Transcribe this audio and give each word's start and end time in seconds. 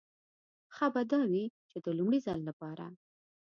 ښه 0.75 0.87
به 0.93 1.01
دا 1.11 1.21
وي 1.31 1.45
چې 1.69 1.77
د 1.85 1.87
لومړي 1.97 2.19
ځل 2.25 2.39
لپاره. 2.49 2.85